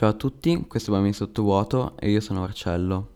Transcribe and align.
Ciao 0.00 0.08
a 0.08 0.14
tutti, 0.14 0.64
questo 0.66 0.88
è 0.88 0.94
Bambini 0.94 1.12
Sottovuoto 1.12 1.94
e 1.98 2.08
io 2.08 2.20
sono 2.20 2.40
Marcello. 2.40 3.08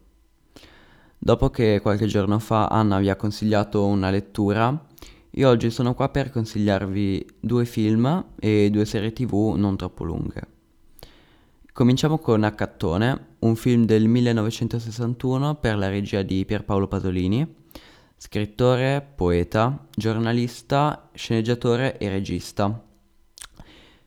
Dopo 1.17 1.49
che 1.49 1.81
qualche 1.81 2.05
giorno 2.05 2.39
fa 2.39 2.67
Anna 2.67 2.99
vi 2.99 3.09
ha 3.09 3.17
consigliato 3.17 3.87
una 3.87 4.11
lettura, 4.11 4.87
io 5.31 5.49
oggi 5.49 5.71
sono 5.71 5.95
qua 5.95 6.11
per 6.11 6.29
consigliarvi 6.29 7.37
due 7.41 7.65
film 7.65 8.27
e 8.39 8.69
due 8.71 8.85
serie 8.85 9.15
tv 9.15 9.55
non 9.57 9.79
troppo 9.79 10.05
lunghe. 10.05 10.43
Cominciamo 11.73 12.19
con 12.19 12.45
Accattone, 12.45 13.29
un 13.39 13.57
film 13.57 13.87
del 13.87 14.07
1961 14.07 15.55
per 15.55 15.79
la 15.79 15.89
regia 15.89 16.21
di 16.21 16.45
Pierpaolo 16.45 16.87
Pasolini, 16.87 17.51
scrittore, 18.19 19.01
poeta, 19.01 19.87
giornalista, 19.91 21.09
sceneggiatore 21.15 21.97
e 21.97 22.11
regista. 22.11 22.93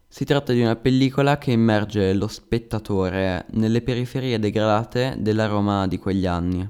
Si 0.09 0.23
tratta 0.23 0.53
di 0.53 0.61
una 0.61 0.77
pellicola 0.77 1.37
che 1.37 1.51
immerge 1.51 2.13
lo 2.13 2.27
spettatore 2.27 3.45
nelle 3.51 3.81
periferie 3.81 4.39
degradate 4.39 5.15
della 5.19 5.47
Roma 5.47 5.86
di 5.86 5.99
quegli 5.99 6.25
anni, 6.25 6.68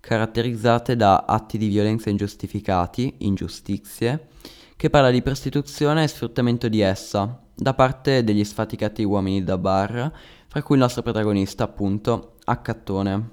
caratterizzate 0.00 0.96
da 0.96 1.26
atti 1.28 1.58
di 1.58 1.68
violenza 1.68 2.08
ingiustificati, 2.08 3.16
ingiustizie, 3.18 4.28
che 4.74 4.88
parla 4.88 5.10
di 5.10 5.22
prostituzione 5.22 6.02
e 6.02 6.08
sfruttamento 6.08 6.68
di 6.68 6.80
essa 6.80 7.40
da 7.54 7.74
parte 7.74 8.24
degli 8.24 8.42
sfaticati 8.42 9.04
uomini 9.04 9.44
da 9.44 9.58
bar, 9.58 10.12
fra 10.48 10.62
cui 10.62 10.76
il 10.76 10.80
nostro 10.80 11.02
protagonista, 11.02 11.64
appunto, 11.64 12.36
Accattone. 12.44 13.30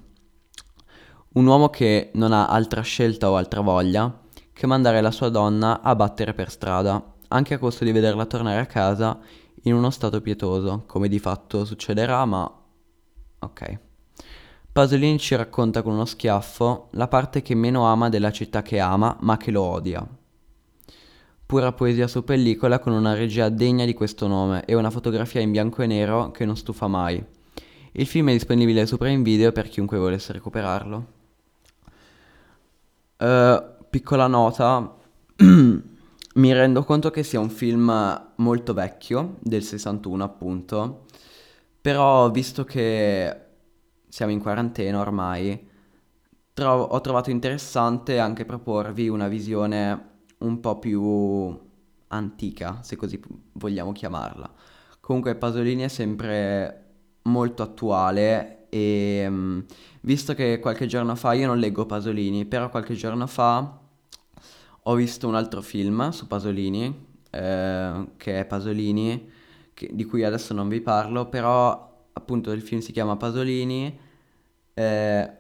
Un 1.34 1.45
uomo 1.45 1.70
che 1.70 2.12
non 2.15 2.34
ha 2.34 2.48
altra 2.48 2.81
scelta 2.81 3.31
o 3.31 3.37
altra 3.37 3.62
voglia 3.62 4.20
che 4.51 4.67
mandare 4.67 5.01
la 5.01 5.12
sua 5.12 5.29
donna 5.29 5.81
a 5.81 5.95
battere 5.95 6.34
per 6.34 6.51
strada 6.51 7.12
anche 7.33 7.55
a 7.55 7.57
costo 7.57 7.83
di 7.83 7.91
vederla 7.91 8.25
tornare 8.25 8.59
a 8.59 8.65
casa 8.65 9.19
in 9.63 9.73
uno 9.73 9.89
stato 9.89 10.21
pietoso, 10.21 10.83
come 10.85 11.07
di 11.07 11.19
fatto 11.19 11.65
succederà, 11.65 12.23
ma 12.25 12.51
ok. 13.39 13.79
Pasolini 14.71 15.19
ci 15.19 15.35
racconta 15.35 15.81
con 15.81 15.93
uno 15.93 16.05
schiaffo 16.05 16.87
la 16.91 17.07
parte 17.07 17.41
che 17.41 17.55
meno 17.55 17.85
ama 17.85 18.09
della 18.09 18.31
città 18.31 18.62
che 18.62 18.79
ama, 18.79 19.15
ma 19.21 19.37
che 19.37 19.51
lo 19.51 19.62
odia. 19.62 20.05
Pura 21.45 21.71
poesia 21.71 22.07
su 22.07 22.23
pellicola 22.23 22.79
con 22.79 22.93
una 22.93 23.13
regia 23.13 23.49
degna 23.49 23.85
di 23.85 23.93
questo 23.93 24.27
nome 24.27 24.65
e 24.65 24.73
una 24.73 24.90
fotografia 24.90 25.41
in 25.41 25.51
bianco 25.51 25.81
e 25.81 25.87
nero 25.87 26.31
che 26.31 26.45
non 26.45 26.57
stufa 26.57 26.87
mai. 26.87 27.23
Il 27.91 28.07
film 28.07 28.29
è 28.29 28.31
disponibile 28.31 28.85
su 28.87 28.97
Prime 28.97 29.21
Video 29.21 29.51
per 29.51 29.70
chiunque 29.70 29.97
volesse 29.97 30.34
recuperarlo. 30.34 31.05
Uh, 33.18 33.63
piccola 33.90 34.27
nota. 34.27 35.01
Mi 36.35 36.51
rendo 36.51 36.84
conto 36.84 37.12
che 37.12 37.21
sia 37.21 37.39
un 37.39 37.49
film 37.51 38.31
molto 38.37 38.73
vecchio, 38.73 39.37
del 39.39 39.62
61 39.63 40.23
appunto, 40.23 41.05
però 41.79 42.31
visto 42.31 42.63
che 42.63 43.41
siamo 44.07 44.31
in 44.31 44.40
quarantena 44.40 44.99
ormai, 44.99 45.70
tro- 46.53 46.71
ho 46.85 47.01
trovato 47.01 47.29
interessante 47.29 48.17
anche 48.17 48.45
proporvi 48.45 49.09
una 49.09 49.27
visione 49.27 50.12
un 50.40 50.59
po' 50.59 50.79
più 50.79 51.55
antica, 52.07 52.79
se 52.81 52.95
così 52.95 53.21
vogliamo 53.53 53.91
chiamarla. 53.91 54.51
Comunque 55.01 55.35
Pasolini 55.35 55.84
è 55.84 55.87
sempre 55.87 56.85
molto 57.23 57.62
attuale 57.62 58.65
e 58.70 59.25
mm, 59.29 59.59
visto 60.01 60.34
che 60.34 60.59
qualche 60.59 60.87
giorno 60.87 61.15
fa 61.15 61.34
io 61.34 61.45
non 61.47 61.59
leggo 61.59 61.85
Pasolini, 61.85 62.45
però 62.45 62.70
qualche 62.70 62.95
giorno 62.95 63.27
fa 63.27 63.81
ho 64.84 64.95
visto 64.95 65.28
un 65.28 65.35
altro 65.35 65.62
film 65.62 66.09
su 66.09 66.28
Pasolini, 66.28 67.06
eh, 67.29 68.07
che 68.17 68.39
è 68.39 68.45
Pasolini, 68.45 69.29
che, 69.73 69.90
di 69.91 70.06
cui 70.06 70.23
adesso 70.23 70.53
non 70.53 70.67
vi 70.67 70.81
parlo, 70.81 71.29
però 71.29 71.91
appunto 72.13 72.51
il 72.51 72.62
film 72.62 72.81
si 72.81 72.91
chiama 72.91 73.17
Pasolini 73.17 73.97
eh, 74.73 75.31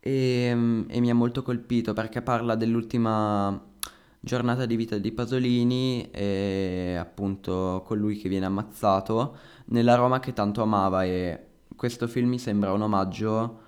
e, 0.00 0.48
e 0.88 1.00
mi 1.00 1.10
ha 1.10 1.14
molto 1.14 1.42
colpito 1.42 1.92
perché 1.92 2.22
parla 2.22 2.54
dell'ultima 2.54 3.74
giornata 4.20 4.66
di 4.66 4.76
vita 4.76 4.98
di 4.98 5.12
Pasolini 5.12 6.10
e 6.10 6.96
appunto 6.98 7.82
colui 7.86 8.16
che 8.16 8.28
viene 8.28 8.46
ammazzato 8.46 9.36
nella 9.66 9.94
Roma 9.94 10.20
che 10.20 10.32
tanto 10.32 10.62
amava 10.62 11.04
e 11.04 11.46
questo 11.76 12.08
film 12.08 12.30
mi 12.30 12.38
sembra 12.38 12.72
un 12.72 12.82
omaggio 12.82 13.60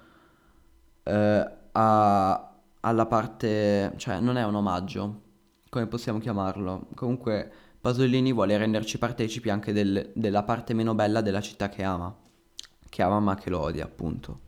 eh, 1.04 1.50
a, 1.72 2.47
alla 2.80 3.06
parte, 3.06 3.92
cioè 3.96 4.20
non 4.20 4.36
è 4.36 4.44
un 4.44 4.54
omaggio, 4.54 5.22
come 5.68 5.86
possiamo 5.86 6.18
chiamarlo. 6.18 6.88
Comunque 6.94 7.50
Pasolini 7.80 8.32
vuole 8.32 8.56
renderci 8.56 8.98
partecipi 8.98 9.50
anche 9.50 9.72
del, 9.72 10.10
della 10.14 10.42
parte 10.42 10.74
meno 10.74 10.94
bella 10.94 11.20
della 11.20 11.40
città 11.40 11.68
che 11.68 11.82
ama, 11.82 12.14
che 12.88 13.02
ama 13.02 13.20
ma 13.20 13.34
che 13.34 13.50
lo 13.50 13.60
odia 13.60 13.84
appunto. 13.84 14.46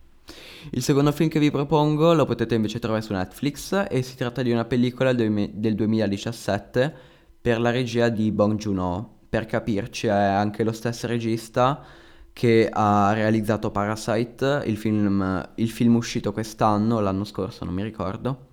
Il 0.71 0.81
secondo 0.81 1.11
film 1.11 1.29
che 1.29 1.39
vi 1.39 1.51
propongo 1.51 2.13
lo 2.13 2.25
potete 2.25 2.55
invece 2.55 2.79
trovare 2.79 3.01
su 3.01 3.13
Netflix 3.13 3.85
e 3.89 4.01
si 4.01 4.15
tratta 4.15 4.41
di 4.41 4.51
una 4.51 4.65
pellicola 4.65 5.13
del 5.13 5.75
2017 5.75 6.93
per 7.41 7.59
la 7.59 7.71
regia 7.71 8.09
di 8.09 8.31
Bong 8.31 8.57
Joon-ho. 8.57 9.19
Per 9.27 9.45
capirci 9.45 10.07
è 10.07 10.11
anche 10.11 10.63
lo 10.63 10.71
stesso 10.71 11.07
regista 11.07 11.83
che 12.33 12.69
ha 12.71 13.13
realizzato 13.13 13.71
Parasite, 13.71 14.63
il 14.65 14.77
film, 14.77 15.49
il 15.55 15.69
film 15.69 15.95
uscito 15.95 16.31
quest'anno, 16.31 16.99
l'anno 16.99 17.23
scorso 17.23 17.65
non 17.65 17.73
mi 17.73 17.83
ricordo. 17.83 18.47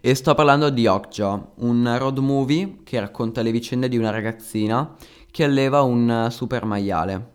E 0.00 0.14
sto 0.14 0.34
parlando 0.34 0.70
di 0.70 0.86
Okja, 0.86 1.52
un 1.56 1.96
road 1.98 2.18
movie 2.18 2.78
che 2.84 3.00
racconta 3.00 3.42
le 3.42 3.50
vicende 3.50 3.88
di 3.88 3.96
una 3.96 4.10
ragazzina 4.10 4.96
che 5.30 5.44
alleva 5.44 5.82
un 5.82 6.28
super 6.30 6.64
maiale, 6.64 7.32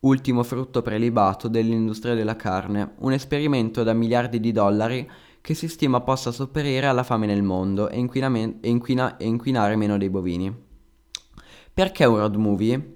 ultimo 0.00 0.42
frutto 0.42 0.82
prelibato 0.82 1.48
dell'industria 1.48 2.14
della 2.14 2.36
carne, 2.36 2.94
un 2.98 3.12
esperimento 3.12 3.82
da 3.82 3.92
miliardi 3.92 4.40
di 4.40 4.52
dollari 4.52 5.08
che 5.40 5.54
si 5.54 5.68
stima 5.68 6.00
possa 6.00 6.32
sopperire 6.32 6.86
alla 6.86 7.02
fame 7.02 7.26
nel 7.26 7.42
mondo 7.42 7.88
e, 7.88 7.98
inquinamen- 7.98 8.58
e, 8.60 8.68
inquina- 8.68 9.16
e 9.16 9.26
inquinare 9.26 9.76
meno 9.76 9.98
dei 9.98 10.10
bovini. 10.10 10.54
Perché 11.72 12.04
un 12.04 12.16
road 12.16 12.36
movie? 12.36 12.93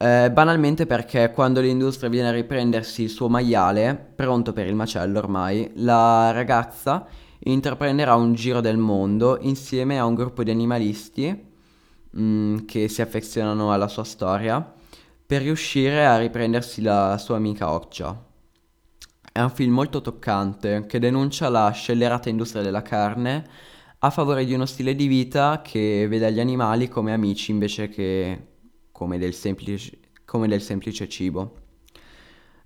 Eh, 0.00 0.30
banalmente 0.30 0.86
perché 0.86 1.32
quando 1.32 1.60
l'industria 1.60 2.08
viene 2.08 2.28
a 2.28 2.32
riprendersi 2.32 3.02
il 3.02 3.10
suo 3.10 3.28
maiale, 3.28 3.96
pronto 4.14 4.52
per 4.52 4.66
il 4.66 4.76
macello 4.76 5.18
ormai, 5.18 5.72
la 5.74 6.30
ragazza 6.30 7.04
intraprenderà 7.40 8.14
un 8.14 8.32
giro 8.32 8.60
del 8.60 8.76
mondo 8.76 9.38
insieme 9.40 9.98
a 9.98 10.04
un 10.06 10.14
gruppo 10.14 10.44
di 10.44 10.52
animalisti 10.52 11.46
mh, 12.10 12.22
mm, 12.22 12.56
che 12.66 12.86
si 12.88 13.02
affezionano 13.02 13.72
alla 13.72 13.88
sua 13.88 14.04
storia 14.04 14.72
per 15.26 15.42
riuscire 15.42 16.06
a 16.06 16.16
riprendersi 16.16 16.80
la 16.80 17.18
sua 17.18 17.36
amica 17.36 17.72
Occia. 17.72 18.24
È 19.32 19.40
un 19.40 19.50
film 19.50 19.72
molto 19.74 20.00
toccante 20.00 20.86
che 20.86 21.00
denuncia 21.00 21.48
la 21.48 21.70
scellerata 21.70 22.28
industria 22.28 22.62
della 22.62 22.82
carne 22.82 23.44
a 23.98 24.10
favore 24.10 24.44
di 24.44 24.54
uno 24.54 24.64
stile 24.64 24.94
di 24.94 25.08
vita 25.08 25.60
che 25.62 26.06
vede 26.08 26.32
gli 26.32 26.40
animali 26.40 26.88
come 26.88 27.12
amici 27.12 27.50
invece 27.50 27.88
che 27.88 28.47
come 28.98 29.16
del 29.16 29.32
semplice, 29.32 29.96
come 30.24 30.48
del 30.48 30.60
semplice 30.60 31.08
cibo. 31.08 31.54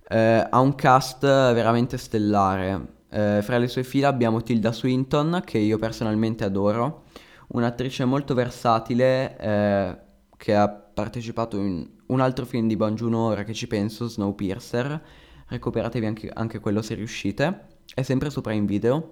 Eh, 0.09 0.47
ha 0.49 0.59
un 0.59 0.73
cast 0.73 1.21
veramente 1.21 1.99
stellare. 1.99 3.03
Eh, 3.11 3.41
fra 3.43 3.59
le 3.59 3.67
sue 3.67 3.83
fila 3.83 4.07
abbiamo 4.07 4.41
Tilda 4.41 4.71
Swinton, 4.71 5.43
che 5.45 5.59
io 5.59 5.77
personalmente 5.77 6.43
adoro, 6.43 7.03
un'attrice 7.49 8.03
molto 8.05 8.33
versatile 8.33 9.37
eh, 9.37 9.97
che 10.35 10.55
ha 10.55 10.69
partecipato 10.69 11.57
in 11.57 11.87
un 12.07 12.19
altro 12.19 12.47
film 12.47 12.67
di 12.67 12.75
Joon 12.75 13.13
ora 13.13 13.43
che 13.43 13.53
ci 13.53 13.67
penso, 13.67 14.07
Snowpiercer. 14.07 15.03
Recuperatevi 15.49 16.05
anche, 16.07 16.31
anche 16.33 16.59
quello 16.59 16.81
se 16.81 16.95
riuscite. 16.95 17.67
È 17.93 18.01
sempre 18.01 18.31
sopra 18.31 18.53
in 18.53 18.65
video. 18.65 19.11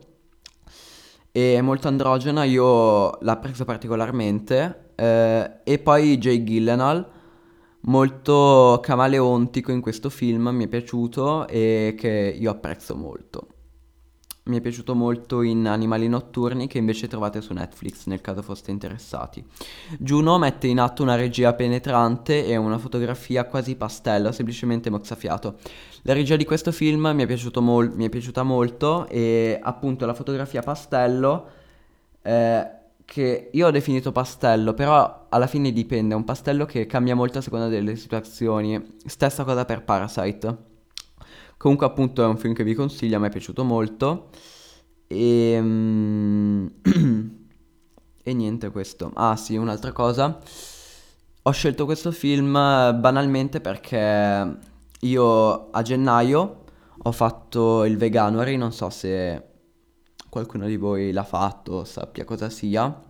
È 1.31 1.61
molto 1.61 1.87
androgena, 1.87 2.43
io 2.45 3.15
l'apprezzo 3.21 3.63
particolarmente 3.63 4.90
eh, 5.01 5.51
e 5.63 5.79
poi 5.79 6.19
Jay 6.19 6.43
Gillenal, 6.43 7.09
molto 7.81 8.79
camaleontico 8.83 9.71
in 9.71 9.81
questo 9.81 10.11
film, 10.11 10.49
mi 10.49 10.65
è 10.65 10.67
piaciuto 10.67 11.47
e 11.47 11.95
che 11.97 12.37
io 12.39 12.51
apprezzo 12.51 12.95
molto. 12.95 13.47
Mi 14.43 14.57
è 14.57 14.61
piaciuto 14.61 14.93
molto 14.93 15.41
in 15.41 15.67
Animali 15.67 16.07
Notturni 16.07 16.67
che 16.67 16.77
invece 16.77 17.07
trovate 17.07 17.41
su 17.41 17.53
Netflix 17.53 18.05
nel 18.05 18.21
caso 18.21 18.43
foste 18.43 18.69
interessati. 18.69 19.43
Juno 19.97 20.37
mette 20.37 20.67
in 20.67 20.79
atto 20.79 21.01
una 21.01 21.15
regia 21.15 21.53
penetrante 21.53 22.45
e 22.45 22.55
una 22.55 22.77
fotografia 22.77 23.45
quasi 23.45 23.75
pastello, 23.75 24.31
semplicemente 24.31 24.91
mozzafiato. 24.91 25.57
La 26.03 26.13
regia 26.13 26.35
di 26.35 26.45
questo 26.45 26.71
film 26.71 27.11
mi 27.15 27.23
è, 27.23 27.59
mol- 27.59 27.93
mi 27.95 28.05
è 28.05 28.09
piaciuta 28.09 28.43
molto 28.43 29.07
e 29.07 29.59
appunto 29.61 30.05
la 30.05 30.13
fotografia 30.13 30.61
pastello 30.61 31.47
eh, 32.23 32.80
che 33.11 33.49
io 33.51 33.67
ho 33.67 33.71
definito 33.71 34.13
pastello, 34.13 34.73
però 34.73 35.25
alla 35.27 35.45
fine 35.45 35.73
dipende, 35.73 36.13
è 36.13 36.17
un 36.17 36.23
pastello 36.23 36.65
che 36.65 36.85
cambia 36.85 37.13
molto 37.13 37.39
a 37.39 37.41
seconda 37.41 37.67
delle 37.67 37.97
situazioni. 37.97 38.95
Stessa 39.05 39.43
cosa 39.43 39.65
per 39.65 39.83
Parasite. 39.83 40.57
Comunque 41.57 41.85
appunto 41.85 42.23
è 42.23 42.25
un 42.25 42.37
film 42.37 42.53
che 42.53 42.63
vi 42.63 42.73
consiglio, 42.73 43.17
a 43.17 43.19
me 43.19 43.27
è 43.27 43.29
piaciuto 43.29 43.65
molto. 43.65 44.29
E, 45.07 45.57
um... 45.59 46.71
e 48.23 48.33
niente 48.33 48.69
questo. 48.69 49.11
Ah 49.15 49.35
sì, 49.35 49.57
un'altra 49.57 49.91
cosa. 49.91 50.39
ho 51.41 51.51
scelto 51.51 51.83
questo 51.83 52.11
film 52.11 52.53
banalmente 52.53 53.59
perché 53.59 54.57
io 55.01 55.69
a 55.69 55.81
gennaio 55.81 56.63
ho 56.97 57.11
fatto 57.11 57.83
il 57.83 57.97
Veganuary, 57.97 58.55
non 58.55 58.71
so 58.71 58.89
se 58.89 59.50
qualcuno 60.31 60.65
di 60.65 60.77
voi 60.77 61.11
l'ha 61.11 61.25
fatto, 61.25 61.83
sappia 61.83 62.23
cosa 62.23 62.49
sia. 62.49 63.03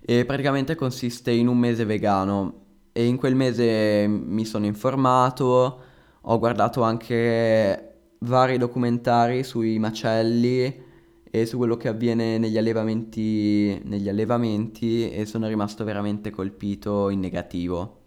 E 0.00 0.24
praticamente 0.24 0.74
consiste 0.74 1.30
in 1.30 1.46
un 1.46 1.58
mese 1.58 1.84
vegano 1.84 2.60
e 2.92 3.04
in 3.04 3.18
quel 3.18 3.34
mese 3.34 4.06
mi 4.08 4.46
sono 4.46 4.64
informato, 4.64 5.80
ho 6.22 6.38
guardato 6.38 6.82
anche 6.82 7.90
vari 8.20 8.56
documentari 8.56 9.44
sui 9.44 9.78
macelli 9.78 10.90
e 11.34 11.46
su 11.46 11.58
quello 11.58 11.76
che 11.76 11.88
avviene 11.88 12.38
negli 12.38 12.56
allevamenti, 12.56 13.80
negli 13.84 14.08
allevamenti 14.08 15.10
e 15.10 15.26
sono 15.26 15.48
rimasto 15.48 15.84
veramente 15.84 16.30
colpito 16.30 17.10
in 17.10 17.20
negativo. 17.20 18.00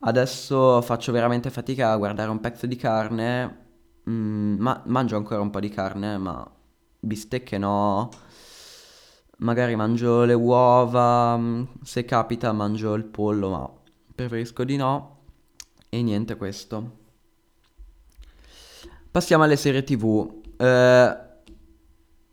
Adesso 0.00 0.80
faccio 0.82 1.12
veramente 1.12 1.50
fatica 1.50 1.90
a 1.92 1.96
guardare 1.96 2.30
un 2.30 2.40
pezzo 2.40 2.66
di 2.66 2.76
carne, 2.76 3.64
mm, 4.08 4.56
ma 4.58 4.82
mangio 4.86 5.16
ancora 5.16 5.40
un 5.40 5.50
po' 5.50 5.60
di 5.60 5.68
carne, 5.68 6.16
ma 6.18 6.55
bistecche 7.06 7.58
no. 7.58 8.10
Magari 9.38 9.76
mangio 9.76 10.24
le 10.24 10.34
uova, 10.34 11.36
mm, 11.36 11.62
se 11.82 12.04
capita 12.04 12.52
mangio 12.52 12.94
il 12.94 13.04
pollo, 13.04 13.50
ma 13.50 13.70
preferisco 14.14 14.64
di 14.64 14.76
no. 14.76 15.18
E 15.88 16.02
niente 16.02 16.36
questo. 16.36 17.04
Passiamo 19.10 19.44
alle 19.44 19.56
serie 19.56 19.82
tv. 19.84 20.42
Eh, 20.56 21.16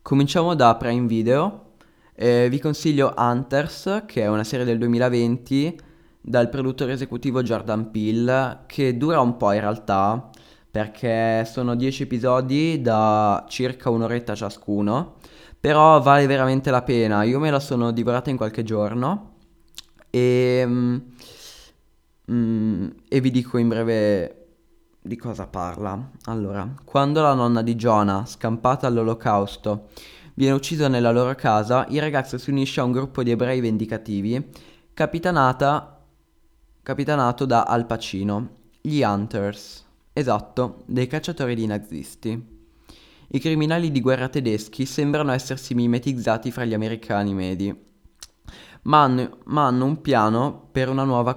cominciamo 0.01 0.55
da 0.55 0.75
Prime 0.75 1.07
Video. 1.07 1.75
Eh, 2.15 2.47
vi 2.49 2.59
consiglio 2.59 3.13
Hunters, 3.17 4.03
che 4.05 4.21
è 4.21 4.27
una 4.27 4.43
serie 4.43 4.65
del 4.65 4.77
2020 4.77 5.79
dal 6.25 6.49
produttore 6.49 6.93
esecutivo 6.93 7.41
Jordan 7.41 7.91
Peele, 7.91 8.63
che 8.65 8.95
dura 8.95 9.19
un 9.19 9.35
po' 9.35 9.51
in 9.51 9.59
realtà, 9.59 10.29
perché 10.73 11.45
sono 11.45 11.75
10 11.75 12.01
episodi 12.01 12.81
da 12.81 13.45
circa 13.47 13.91
un'oretta 13.91 14.33
ciascuno, 14.33 15.17
però 15.59 16.01
vale 16.01 16.25
veramente 16.25 16.71
la 16.71 16.81
pena. 16.81 17.21
Io 17.21 17.37
me 17.37 17.51
la 17.51 17.59
sono 17.59 17.91
divorata 17.91 18.31
in 18.31 18.37
qualche 18.37 18.63
giorno 18.63 19.35
e, 20.09 20.63
mm, 20.65 20.97
e 23.07 23.21
vi 23.21 23.29
dico 23.29 23.59
in 23.59 23.67
breve 23.67 24.47
di 24.99 25.15
cosa 25.15 25.45
parla. 25.45 26.09
Allora, 26.23 26.67
quando 26.83 27.21
la 27.21 27.35
nonna 27.35 27.61
di 27.61 27.75
Jonah, 27.75 28.25
scampata 28.25 28.87
all'olocausto, 28.87 29.89
viene 30.33 30.55
uccisa 30.55 30.87
nella 30.87 31.11
loro 31.11 31.35
casa, 31.35 31.85
il 31.89 32.01
ragazzo 32.01 32.39
si 32.39 32.49
unisce 32.49 32.79
a 32.79 32.83
un 32.83 32.93
gruppo 32.93 33.21
di 33.21 33.29
ebrei 33.29 33.59
vendicativi, 33.59 34.43
capitanata, 34.91 36.03
capitanato 36.81 37.45
da 37.45 37.65
Al 37.65 37.85
Pacino, 37.85 38.49
gli 38.81 39.03
Hunters. 39.03 39.91
Esatto, 40.15 40.83
dei 40.86 41.07
cacciatori 41.07 41.56
di 41.56 41.65
nazisti. 41.65 42.51
I 43.30 43.39
criminali 43.39 43.89
di 43.89 44.00
guerra 44.00 44.30
tedeschi 44.30 44.86
sembrano 44.86 45.31
essersi 45.31 45.74
mimetizzati 45.74 46.51
fra 46.51 46.65
gli 46.65 46.75
americani 46.75 47.33
medi, 47.33 47.75
ma 48.83 49.01
hanno, 49.01 49.38
ma 49.45 49.65
hanno 49.65 49.86
un 49.86 50.01
piano 50.01 50.69
per 50.71 50.89
una 50.89 51.04
nuova, 51.04 51.36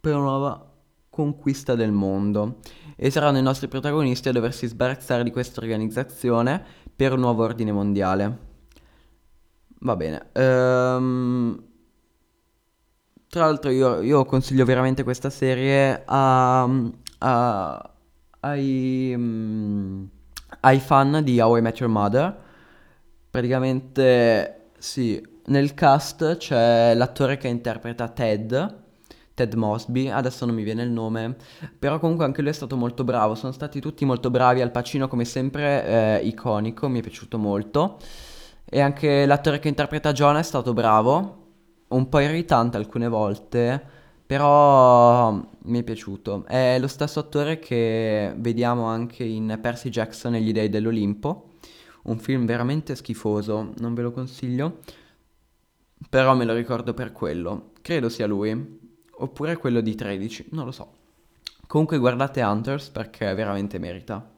per 0.00 0.14
una 0.14 0.24
nuova 0.24 0.72
conquista 1.10 1.74
del 1.74 1.92
mondo 1.92 2.60
e 2.96 3.10
saranno 3.10 3.36
i 3.36 3.42
nostri 3.42 3.68
protagonisti 3.68 4.30
a 4.30 4.32
doversi 4.32 4.66
sbarazzare 4.66 5.22
di 5.22 5.30
questa 5.30 5.60
organizzazione 5.60 6.64
per 6.96 7.12
un 7.12 7.20
nuovo 7.20 7.42
ordine 7.42 7.72
mondiale. 7.72 8.38
Va 9.80 9.94
bene. 9.96 10.28
Ehm... 10.32 11.64
Tra 13.28 13.44
l'altro 13.44 13.70
io, 13.70 14.00
io, 14.00 14.24
consiglio 14.24 14.64
veramente 14.64 15.04
questa 15.04 15.30
serie 15.30 16.02
a, 16.04 16.68
a, 17.20 17.90
ai, 18.40 19.12
um, 19.14 20.08
ai 20.60 20.78
fan 20.80 21.20
di 21.24 21.40
How 21.40 21.56
I 21.56 21.62
Met 21.62 21.78
Your 21.78 21.90
Mother. 21.90 22.36
Praticamente 23.30 24.70
sì, 24.78 25.24
nel 25.46 25.74
cast 25.74 26.36
c'è 26.36 26.94
l'attore 26.94 27.36
che 27.38 27.48
interpreta 27.48 28.08
Ted 28.08 28.78
Ted 29.40 29.54
Mosby, 29.54 30.08
adesso 30.08 30.44
non 30.44 30.54
mi 30.54 30.62
viene 30.62 30.82
il 30.82 30.90
nome, 30.90 31.36
però 31.78 31.98
comunque 31.98 32.26
anche 32.26 32.42
lui 32.42 32.50
è 32.50 32.54
stato 32.54 32.76
molto 32.76 33.04
bravo, 33.04 33.34
sono 33.34 33.52
stati 33.52 33.80
tutti 33.80 34.04
molto 34.04 34.28
bravi, 34.28 34.60
Al 34.60 34.70
Pacino 34.70 35.08
come 35.08 35.24
sempre 35.24 35.86
eh, 35.86 36.26
iconico, 36.26 36.88
mi 36.88 36.98
è 36.98 37.02
piaciuto 37.02 37.38
molto, 37.38 37.98
e 38.66 38.80
anche 38.80 39.24
l'attore 39.24 39.58
che 39.58 39.68
interpreta 39.68 40.12
John 40.12 40.36
è 40.36 40.42
stato 40.42 40.74
bravo, 40.74 41.36
un 41.88 42.08
po' 42.10 42.18
irritante 42.18 42.76
alcune 42.76 43.08
volte, 43.08 43.98
però 44.30 45.44
mi 45.62 45.80
è 45.80 45.82
piaciuto. 45.82 46.44
È 46.46 46.78
lo 46.78 46.86
stesso 46.86 47.18
attore 47.18 47.58
che 47.58 48.32
vediamo 48.36 48.84
anche 48.84 49.24
in 49.24 49.58
Percy 49.60 49.88
Jackson 49.88 50.36
e 50.36 50.40
gli 50.40 50.52
Dei 50.52 50.68
dell'Olimpo, 50.68 51.54
un 52.04 52.16
film 52.20 52.46
veramente 52.46 52.94
schifoso, 52.94 53.72
non 53.78 53.92
ve 53.92 54.02
lo 54.02 54.12
consiglio, 54.12 54.82
però 56.08 56.36
me 56.36 56.44
lo 56.44 56.54
ricordo 56.54 56.94
per 56.94 57.10
quello, 57.10 57.72
credo 57.82 58.08
sia 58.08 58.28
lui 58.28 58.78
oppure 59.10 59.56
quello 59.56 59.80
di 59.80 59.96
13, 59.96 60.50
non 60.50 60.64
lo 60.64 60.70
so. 60.70 60.92
Comunque 61.66 61.98
guardate 61.98 62.40
Hunters 62.40 62.90
perché 62.90 63.34
veramente 63.34 63.80
merita. 63.80 64.30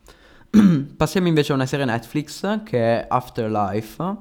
Passiamo 0.97 1.29
invece 1.29 1.53
a 1.53 1.57
una 1.57 1.67
serie 1.67 1.85
Netflix 1.85 2.63
che 2.63 2.79
è 2.79 3.07
Afterlife, 3.11 4.17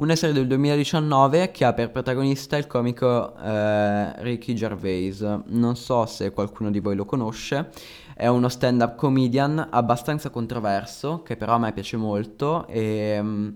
una 0.00 0.16
serie 0.16 0.34
del 0.34 0.46
2019 0.46 1.50
che 1.50 1.66
ha 1.66 1.74
per 1.74 1.90
protagonista 1.90 2.56
il 2.56 2.66
comico 2.66 3.36
eh, 3.36 4.22
Ricky 4.22 4.54
Gervais. 4.54 5.20
Non 5.20 5.76
so 5.76 6.06
se 6.06 6.30
qualcuno 6.30 6.70
di 6.70 6.80
voi 6.80 6.96
lo 6.96 7.04
conosce, 7.04 7.70
è 8.14 8.26
uno 8.26 8.48
stand-up 8.48 8.96
comedian 8.96 9.68
abbastanza 9.70 10.30
controverso 10.30 11.22
che 11.22 11.36
però 11.36 11.54
a 11.54 11.58
me 11.58 11.72
piace 11.74 11.98
molto 11.98 12.66
e 12.66 13.18
um, 13.20 13.54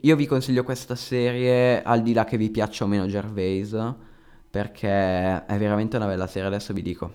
io, 0.00 0.16
vi 0.16 0.26
consiglio 0.26 0.64
questa 0.64 0.96
serie 0.96 1.80
al 1.82 2.02
di 2.02 2.12
là 2.12 2.24
che 2.24 2.36
vi 2.36 2.50
piaccia 2.50 2.82
o 2.82 2.88
meno 2.88 3.06
Gervais 3.06 3.76
perché 4.50 5.44
è 5.46 5.58
veramente 5.58 5.96
una 5.96 6.06
bella 6.06 6.26
serie, 6.26 6.48
adesso 6.48 6.72
vi 6.72 6.82
dico. 6.82 7.12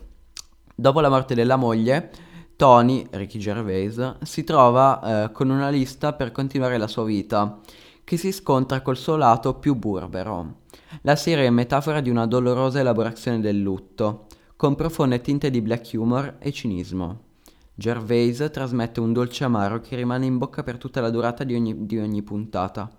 Dopo 0.74 1.02
la 1.02 1.10
morte 1.10 1.36
della 1.36 1.58
moglie, 1.58 2.12
Tony, 2.56 3.06
Ricky 3.12 3.40
Gervais, 3.40 4.20
si 4.22 4.46
trova 4.46 5.26
eh, 5.26 5.32
con 5.34 5.50
una 5.50 5.70
lista 5.70 6.14
per 6.14 6.32
continuare 6.32 6.78
la 6.78 6.88
sua 6.88 7.04
vita, 7.04 7.60
che 8.04 8.18
si 8.18 8.32
scontra 8.32 8.82
col 8.82 8.98
suo 8.98 9.16
lato 9.16 9.56
più 9.56 9.76
burbero. 9.76 10.62
La 11.02 11.16
serie 11.16 11.46
è 11.46 11.50
metafora 11.50 12.02
di 12.02 12.10
una 12.10 12.26
dolorosa 12.26 12.80
elaborazione 12.80 13.40
del 13.40 13.60
lutto, 13.60 14.28
con 14.56 14.76
profonde 14.76 15.22
tinte 15.22 15.50
di 15.50 15.62
black 15.62 15.92
humor 15.94 16.36
e 16.40 16.52
cinismo. 16.52 17.32
Gervais 17.76 18.50
trasmette 18.52 19.00
un 19.00 19.14
dolce 19.14 19.44
amaro 19.44 19.80
che 19.80 19.96
rimane 19.96 20.26
in 20.26 20.38
bocca 20.38 20.64
per 20.64 20.78
tutta 20.78 21.02
la 21.02 21.10
durata 21.10 21.44
di 21.44 21.56
ogni, 21.56 21.86
di 21.86 21.98
ogni 21.98 22.22
puntata 22.22 22.90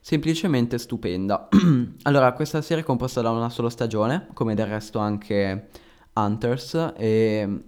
semplicemente 0.00 0.78
stupenda. 0.78 1.48
allora, 2.04 2.32
questa 2.32 2.62
serie 2.62 2.82
è 2.82 2.86
composta 2.86 3.20
da 3.20 3.30
una 3.30 3.50
sola 3.50 3.70
stagione, 3.70 4.28
come 4.32 4.54
del 4.54 4.66
resto 4.66 4.98
anche 4.98 5.68
Hunters, 6.14 6.92
e 6.96 7.62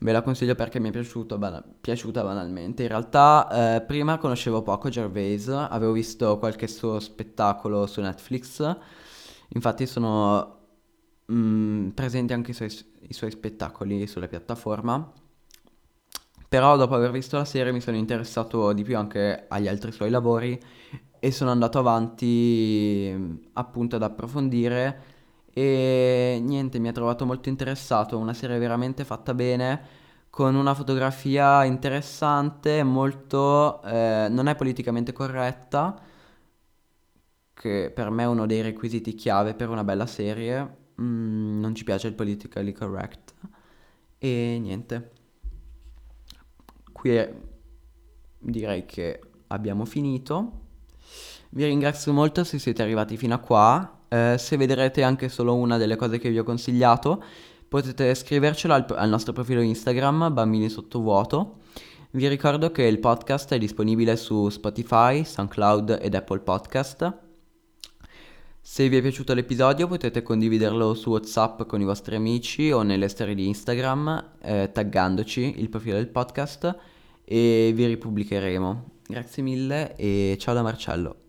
ve 0.00 0.12
la 0.12 0.22
consiglio 0.22 0.54
perché 0.54 0.78
mi 0.78 0.90
è 0.90 1.36
bana- 1.38 1.64
piaciuta 1.80 2.22
banalmente. 2.22 2.82
In 2.82 2.88
realtà, 2.88 3.76
eh, 3.76 3.80
prima 3.82 4.18
conoscevo 4.18 4.62
poco 4.62 4.88
Gervais, 4.88 5.48
avevo 5.48 5.92
visto 5.92 6.38
qualche 6.38 6.68
suo 6.68 7.00
spettacolo 7.00 7.86
su 7.86 8.00
Netflix, 8.00 8.76
infatti 9.48 9.86
sono 9.86 10.56
mh, 11.26 11.34
mm, 11.34 11.88
presenti 11.90 12.32
anche 12.32 12.52
i 12.52 12.54
suoi, 12.54 12.70
i 13.08 13.12
suoi 13.12 13.30
spettacoli 13.30 14.06
sulla 14.06 14.28
piattaforma. 14.28 15.12
Però 16.48 16.76
dopo 16.76 16.94
aver 16.94 17.10
visto 17.10 17.36
la 17.36 17.44
serie 17.44 17.72
mi 17.72 17.80
sono 17.80 17.96
interessato 17.98 18.72
di 18.72 18.82
più 18.82 18.96
anche 18.96 19.44
agli 19.48 19.68
altri 19.68 19.92
suoi 19.92 20.08
lavori 20.08 20.58
e 21.20 21.30
sono 21.30 21.50
andato 21.50 21.78
avanti 21.78 23.48
appunto 23.52 23.96
ad 23.96 24.02
approfondire 24.02 25.17
e 25.58 26.38
niente, 26.40 26.78
mi 26.78 26.86
ha 26.86 26.92
trovato 26.92 27.26
molto 27.26 27.48
interessato, 27.48 28.16
una 28.16 28.32
serie 28.32 28.58
veramente 28.58 29.04
fatta 29.04 29.34
bene, 29.34 29.80
con 30.30 30.54
una 30.54 30.72
fotografia 30.72 31.64
interessante, 31.64 32.84
molto... 32.84 33.82
Eh, 33.82 34.28
non 34.30 34.46
è 34.46 34.54
politicamente 34.54 35.12
corretta, 35.12 36.00
che 37.54 37.90
per 37.92 38.10
me 38.10 38.22
è 38.22 38.26
uno 38.26 38.46
dei 38.46 38.60
requisiti 38.62 39.14
chiave 39.16 39.54
per 39.54 39.68
una 39.68 39.82
bella 39.82 40.06
serie, 40.06 40.62
mm, 41.00 41.58
non 41.58 41.74
ci 41.74 41.82
piace 41.82 42.06
il 42.06 42.14
politically 42.14 42.72
correct 42.72 43.34
e 44.18 44.58
niente. 44.60 45.10
Qui 46.92 47.28
direi 48.38 48.86
che 48.86 49.20
abbiamo 49.48 49.84
finito. 49.84 50.66
Vi 51.50 51.64
ringrazio 51.64 52.12
molto 52.12 52.44
se 52.44 52.60
siete 52.60 52.82
arrivati 52.82 53.16
fino 53.16 53.34
a 53.34 53.38
qua. 53.38 53.97
Eh, 54.08 54.36
se 54.38 54.56
vedrete 54.56 55.02
anche 55.02 55.28
solo 55.28 55.54
una 55.54 55.76
delle 55.76 55.96
cose 55.96 56.18
che 56.18 56.30
vi 56.30 56.38
ho 56.38 56.44
consigliato, 56.44 57.22
potete 57.68 58.14
scrivercelo 58.14 58.74
al, 58.74 58.86
al 58.96 59.08
nostro 59.08 59.32
profilo 59.32 59.60
Instagram, 59.60 60.32
bambini 60.32 60.68
sottovuoto. 60.68 61.58
Vi 62.10 62.26
ricordo 62.26 62.70
che 62.70 62.84
il 62.84 62.98
podcast 63.00 63.52
è 63.52 63.58
disponibile 63.58 64.16
su 64.16 64.48
Spotify, 64.48 65.24
SoundCloud 65.24 65.98
ed 66.00 66.14
Apple 66.14 66.40
Podcast. 66.40 67.26
Se 68.60 68.88
vi 68.88 68.96
è 68.96 69.02
piaciuto 69.02 69.34
l'episodio 69.34 69.86
potete 69.86 70.22
condividerlo 70.22 70.94
su 70.94 71.10
WhatsApp 71.10 71.62
con 71.62 71.80
i 71.80 71.84
vostri 71.84 72.16
amici 72.16 72.70
o 72.70 72.82
nelle 72.82 73.08
storie 73.08 73.34
di 73.34 73.46
Instagram 73.46 74.32
eh, 74.40 74.70
taggandoci 74.72 75.54
il 75.58 75.68
profilo 75.68 75.96
del 75.96 76.08
podcast 76.08 76.76
e 77.24 77.72
vi 77.74 77.86
ripubblicheremo. 77.86 78.90
Grazie 79.06 79.42
mille 79.42 79.96
e 79.96 80.36
ciao 80.38 80.54
da 80.54 80.62
Marcello. 80.62 81.27